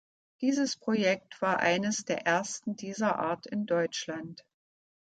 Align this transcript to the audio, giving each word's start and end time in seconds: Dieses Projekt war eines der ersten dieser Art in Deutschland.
Dieses 0.41 0.77
Projekt 0.77 1.39
war 1.43 1.59
eines 1.59 2.05
der 2.05 2.25
ersten 2.25 2.75
dieser 2.75 3.19
Art 3.19 3.45
in 3.45 3.67
Deutschland. 3.67 4.43